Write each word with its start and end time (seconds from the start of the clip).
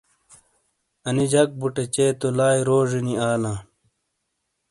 انی 1.07 1.25
جک 1.31 1.49
بُٹے 1.59 1.83
چے 1.93 2.05
تو 2.19 2.27
لائی 2.37 2.59
روجینی 2.67 3.13
آلاں۔ 3.29 3.57